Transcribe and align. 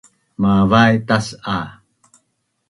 mavai 0.41 0.93
tas’a 1.07 1.59